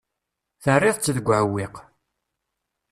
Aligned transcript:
Terriḍ-tt 0.63 1.13
deg 1.17 1.27
uɛewwiq. 1.27 1.75